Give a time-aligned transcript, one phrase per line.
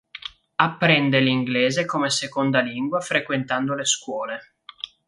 [0.55, 4.53] Apprende l'inglese come seconda lingua frequentando le scuole.